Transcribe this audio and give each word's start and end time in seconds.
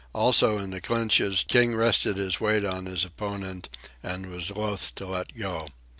Also, 0.15 0.57
in 0.57 0.71
the 0.71 0.81
clinches 0.81 1.45
King 1.47 1.75
rested 1.75 2.17
his 2.17 2.41
weight 2.41 2.65
on 2.65 2.87
his 2.87 3.05
opponent, 3.05 3.69
and 4.01 4.31
was 4.31 4.49
loath 4.49 4.95
to 4.95 5.05
let 5.05 5.37
go. 5.37 5.67